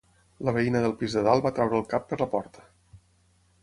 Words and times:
La 0.47 0.53
veïna 0.55 0.81
del 0.85 0.95
pis 1.03 1.19
de 1.19 1.23
dalt 1.29 1.47
va 1.49 1.53
treure 1.61 1.81
el 1.83 1.87
cap 1.95 2.11
per 2.11 2.23
la 2.25 2.31
porta. 2.37 2.69